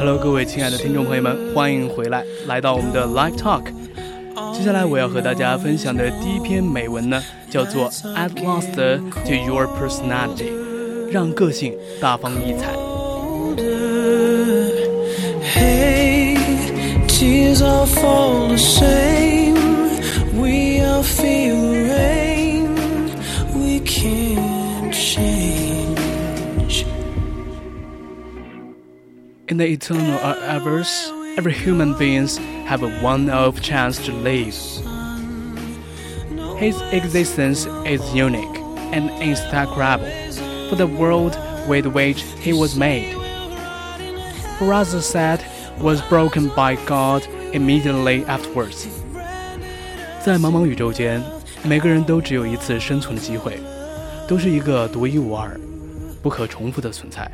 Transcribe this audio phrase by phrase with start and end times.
[0.00, 3.64] Hello，各位亲爱的听众朋友们，欢迎回来，来到我们的 Live Talk。
[4.54, 10.52] 接下来我要和大家分享的第一篇美文呢，叫做《At Last to Your Personality》，
[11.12, 12.72] 让个性大放异彩。
[15.42, 16.38] Hey,
[17.06, 18.56] tears are fall
[29.59, 34.55] the eternal hours, every human beings have a one-off chance to live.
[36.57, 38.59] His existence is unique
[38.91, 40.09] and insecrable
[40.69, 43.15] for the world with which he was made.
[44.59, 45.43] Rather said,
[45.79, 48.87] was broken by God immediately afterwards.
[50.23, 51.21] 在茫茫宇宙间，
[51.63, 53.59] 每个人都只有一次生存的机会，
[54.27, 55.59] 都是一个独一无二、
[56.23, 57.29] 不可重复的存在。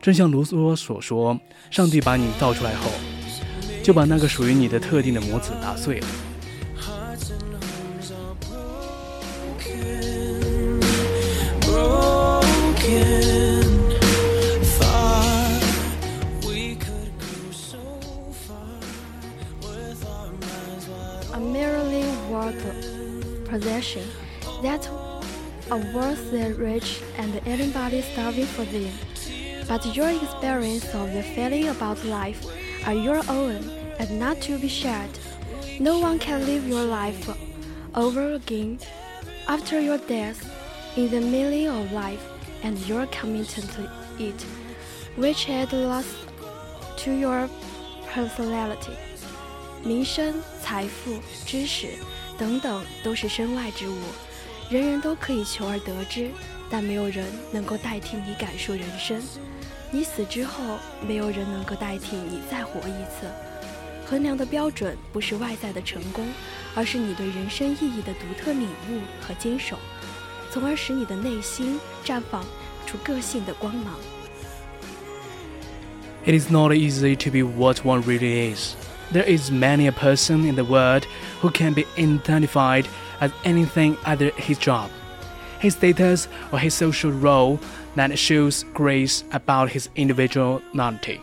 [0.00, 1.38] 正像卢梭所说，
[1.70, 2.90] 上帝把你造出来后，
[3.82, 6.06] 就把那个属于你的特定的模子打碎了。
[11.60, 13.28] Broken.
[14.78, 15.62] Thought
[16.44, 17.78] we could go so
[18.48, 18.80] far
[19.60, 22.64] with our minds wide a merely worth
[23.48, 24.04] possession
[24.62, 24.88] that
[25.70, 28.90] are worth the rich and anybody starving for them.
[29.68, 32.44] But your experience of the feeling about life
[32.86, 33.62] are your own
[33.98, 35.10] and not to be shared.
[35.78, 37.28] No one can live your life
[37.94, 38.78] over again
[39.46, 40.44] after your death
[40.96, 42.20] in the meaning of life
[42.62, 44.44] and your commitment to it,
[45.16, 46.06] which adds loss
[46.98, 47.48] to your
[48.12, 48.96] personality.
[49.82, 51.88] 名声、财富、知识
[52.36, 53.96] 等等都是身外之物，
[54.68, 56.30] 人人都可以求而得之，
[56.75, 59.17] 但没有人能够代替你感受人生。
[59.91, 60.77] 你死之后，
[61.07, 63.31] 没有人能够代替你再活一次。
[64.05, 66.27] 衡量的标准不是外在的成功，
[66.75, 69.77] 而是你对人生意义的独特领悟和坚守，
[70.51, 72.43] 从而使你的内心绽放
[72.85, 73.95] 出个性的光芒。
[76.25, 78.75] It is not easy to be what one really is.
[79.13, 81.03] There is many a person in the world
[81.41, 82.83] who can be identified
[83.21, 84.89] as anything other his job,
[85.60, 87.58] his status, or his social role
[87.96, 91.20] that shows grace about his individuality.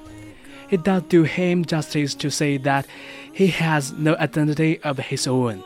[0.69, 2.85] It does do him justice to say that
[3.33, 5.63] he has no identity of his own.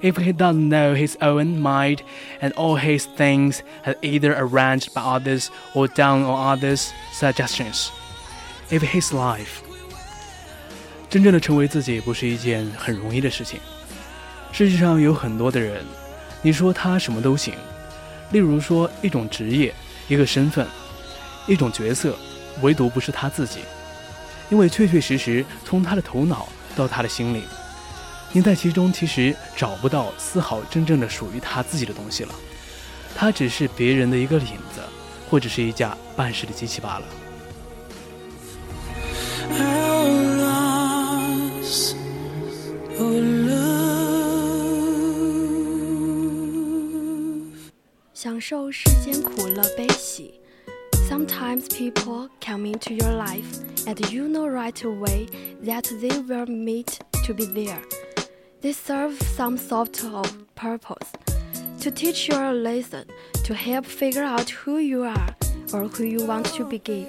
[0.00, 2.02] If he does know his own mind
[2.40, 7.90] and all his things are either arranged by others or done on others' suggestions,
[8.70, 9.62] if his life
[11.08, 13.58] 真正的成为自己不是一件很容易的事情。
[14.52, 15.84] 世界上有很多的人，
[16.42, 17.54] 你说他什么都行，
[18.31, 19.73] 例如说一种职业、
[20.07, 20.67] 一个身份、
[21.47, 22.17] 一种角色，
[22.61, 23.59] 唯独不是他自己，
[24.49, 27.43] 因为确确实实从他的头脑到他的心灵，
[28.31, 32.33] 你在其中其实找不到丝毫真正的属于他自己的东西了，
[33.15, 34.81] 他只是别人的一个影子，
[35.29, 37.05] 或者是一架办事的机器罢了。
[48.22, 50.40] 享受世间苦乐悲喜。
[51.08, 55.26] Sometimes people come into your life and you know right away
[55.64, 57.80] that they were meant to be there.
[58.60, 61.08] They serve some sort of purpose
[61.80, 63.06] to teach you a lesson,
[63.44, 65.34] to help figure out who you are
[65.72, 67.06] or who you want to be.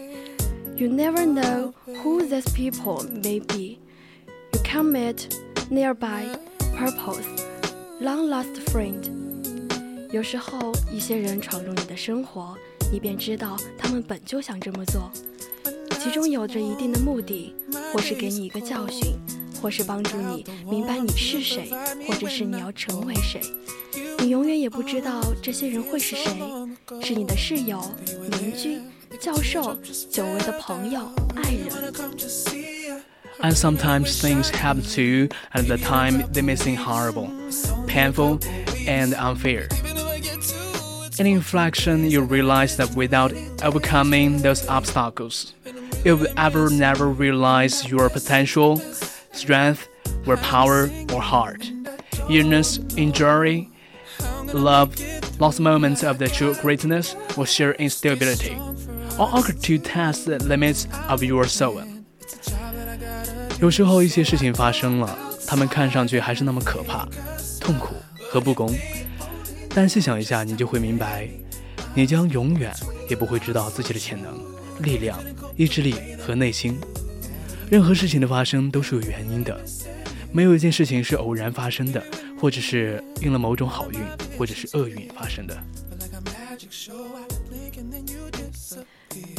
[0.78, 3.80] You never know who these people may be.
[4.54, 5.38] You can meet
[5.70, 6.38] nearby
[6.78, 7.28] purpose,
[8.00, 9.13] long lost friend.
[10.15, 12.57] 有时候，一些人闯入你的生活，
[12.93, 15.11] 你便知道他们本就想这么做，
[15.99, 17.53] 其中有着一定的目的，
[17.93, 19.19] 或是给你一个教训，
[19.61, 21.69] 或是帮助你明白你是谁，
[22.07, 23.41] 或者是你要成为谁。
[24.21, 26.31] 你永远也不知道这些人会是谁，
[27.03, 27.83] 是你的室友、
[28.39, 28.79] 邻居、
[29.19, 29.77] 教授、
[30.09, 31.93] 久违的朋友、爱人。
[33.41, 37.31] And sometimes things happen to you at the time they may seem horrible,
[37.89, 38.39] painful,
[38.87, 39.67] and unfair.
[41.18, 45.54] In inflection, you realize that without overcoming those obstacles,
[46.06, 48.82] you will ever never realize your potential,
[49.34, 49.88] strength,
[50.26, 51.70] or power or heart.
[52.30, 53.70] Illness, injury,
[54.54, 54.96] love,
[55.40, 58.56] lost moments of the true greatness or sheer instability,
[59.18, 61.82] all occur to test the limits of your soul.
[63.60, 67.06] 有时候一些事情发生了，它们看上去还是那么可怕、
[67.60, 67.96] 痛苦
[68.32, 68.74] 和不公，
[69.75, 71.29] 但细想一下，你就会明白，
[71.97, 72.73] 你将永远
[73.11, 74.41] 也不会知道自己的潜能、
[74.81, 75.19] 力量、
[75.57, 76.79] 意志力和内心。
[77.69, 79.61] 任何事情的发生都是有原因的，
[80.33, 82.01] 没有一件事情是偶然发生的，
[82.41, 83.99] 或者是应了某种好运
[84.39, 85.61] 或者是厄运发生的。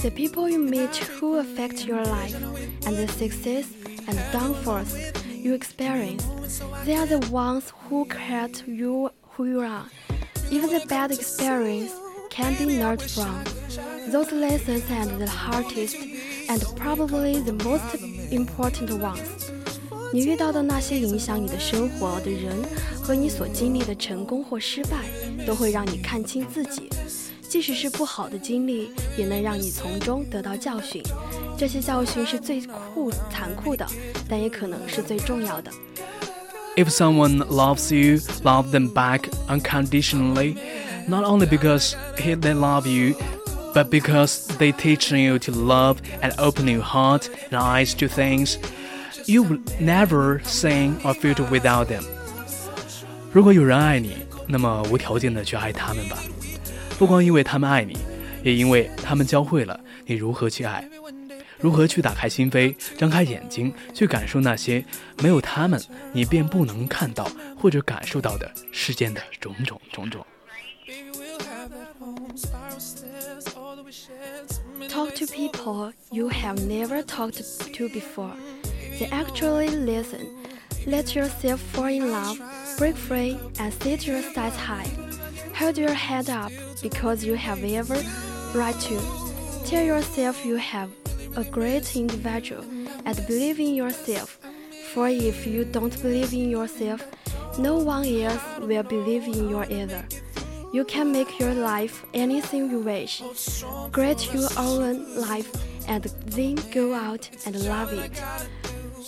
[0.02, 2.36] The people you meet who affect your life
[2.82, 3.66] and the success
[4.06, 4.94] and downfalls
[5.42, 6.24] you experience,
[6.86, 9.86] they are the ones who create you who you are.
[10.51, 11.93] Even the bad experience
[12.29, 13.45] can be learned from.
[14.11, 15.97] Those lessons are the hardest
[16.49, 17.97] and probably the most
[18.31, 19.19] important ones.
[20.13, 22.57] 你遇到的那些影响你的生活的人
[23.01, 25.05] 和你所经历的成功或失败，
[25.47, 26.89] 都会让你看清自己。
[27.49, 31.03] 即使是不好的经历，也能让你从中得到教训。
[31.57, 33.87] 这些教训是最酷、残酷的，
[34.29, 35.71] 但也可能是最重要的。
[36.77, 40.57] If someone loves you, love them back unconditionally,
[41.09, 43.15] not only because he, they love you,
[43.75, 48.57] but because they teach you to love and open your heart and eyes to things
[49.27, 52.05] you will never sing or feel without them.
[53.33, 54.17] 如果有人爱你，
[54.47, 56.17] 那么无条件的去爱他们吧，
[56.99, 57.97] 不光因为他们爱你，
[58.43, 60.85] 也因为他们教会了你如何去爱。
[61.65, 64.85] 如何去打开心扉，张开眼睛，去感受那些
[65.23, 65.81] 没有他们
[66.13, 67.29] 你便不能看到
[67.59, 70.25] 或者感受到的世间的种种种种。
[74.89, 77.43] Talk to people you have never talked
[77.77, 78.33] to before.
[78.99, 80.27] They actually listen.
[80.87, 82.39] Let yourself fall in love,
[82.79, 84.87] break free, and set your sights high.
[85.55, 86.51] Hold your head up
[86.83, 88.03] because you have every
[88.55, 88.99] right to.
[89.67, 90.89] Tell yourself you have
[91.37, 92.65] a great individual
[93.05, 94.39] and believe in yourself.
[94.93, 97.01] For if you don't believe in yourself,
[97.59, 100.05] no one else will believe in you either.
[100.73, 103.23] You can make your life anything you wish.
[103.93, 105.49] Create your own life
[105.89, 108.21] and then go out and love it.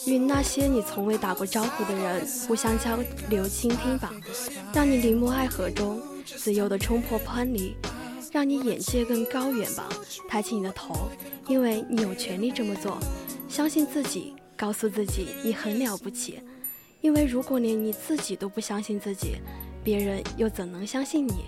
[0.04, 2.98] 与那些你从未打过招呼的人互相交
[3.28, 4.12] 流倾听吧，
[4.74, 7.76] 让你临摹爱河中自由地冲破藩篱，
[8.31, 9.87] 让你眼界更高远吧。
[10.27, 11.09] 抬起你的头，
[11.47, 12.97] 因为你有权利这么做。
[13.47, 16.39] 相信自己，告诉自己你很了不起。
[17.01, 19.35] 因为如果连你自己都不相信自己，
[19.83, 21.45] 别人又怎能相信你？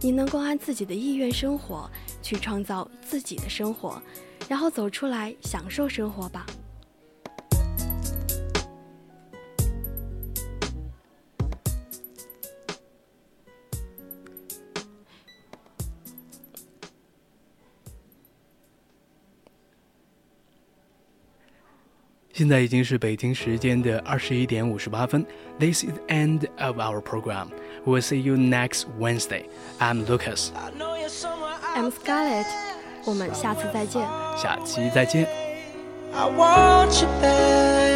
[0.00, 1.90] 你能够按自己的意愿生活，
[2.22, 4.00] 去创造自己的生活，
[4.48, 6.44] 然后走出来享受生活吧。
[22.32, 25.24] 现在已经是北京时间的二十一点五十八分。
[25.58, 27.48] This is the end of our program.
[27.84, 29.44] We'll see you next Wednesday.
[29.78, 30.48] I'm Lucas.
[31.74, 32.46] I'm Scarlett，
[33.04, 34.02] 我们下次再见。
[34.36, 35.28] 下期再见。
[36.14, 37.91] I want you back.